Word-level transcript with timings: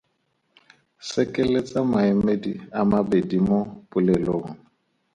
Sekeletsa 1.09 1.79
maemedi 1.91 2.53
a 2.79 2.81
mabedi 2.89 3.37
mo 3.47 3.59
polelong. 3.89 4.45